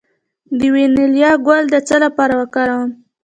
د 0.57 0.59
وانیلا 0.73 1.31
ګل 1.45 1.63
د 1.69 1.75
څه 1.87 1.95
لپاره 2.03 2.33
وکاروم؟ 2.41 2.89